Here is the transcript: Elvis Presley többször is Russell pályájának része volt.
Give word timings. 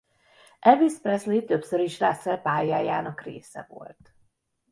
Elvis 0.59 0.99
Presley 0.99 1.45
többször 1.45 1.79
is 1.79 1.99
Russell 1.99 2.41
pályájának 2.41 3.21
része 3.21 3.65
volt. 3.69 4.13